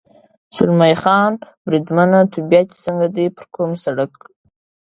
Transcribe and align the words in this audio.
زلمی 0.55 0.93
خان: 1.01 1.31
بریدمنه، 1.65 2.19
طبیعت 2.33 2.67
دې 2.71 2.77
څنګه 2.85 3.07
دی؟ 3.15 3.25
پر 3.35 3.45
کوم 3.55 3.71
سړک. 3.83 4.13